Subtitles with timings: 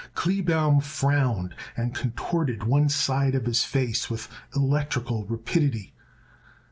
[0.15, 5.93] Kleebaum frowned and contorted one side of his face with electrical rapidity.